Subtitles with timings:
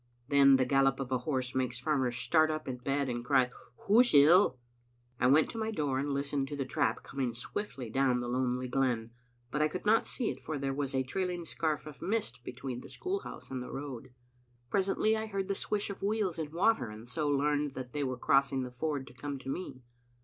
[0.29, 3.51] Then the gallop of a horse makes farmers start up in bed and cry,
[3.85, 4.57] "Who's ill?"
[5.19, 8.67] I went to my door and listened to the trap coming swiftly down the lonely
[8.67, 9.11] glen,
[9.51, 12.81] but I could not see it, for there was a trailing scarf of mist between
[12.81, 14.11] the school house and the road.
[14.71, 18.03] Presently I heard the swish of the wheels in water, and so learned that they
[18.03, 19.83] were crossing the ford to come to me.